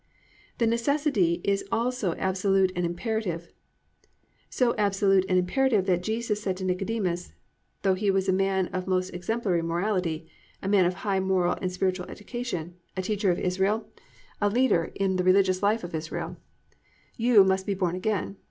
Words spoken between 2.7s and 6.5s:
and imperative, so absolute and imperative that Jesus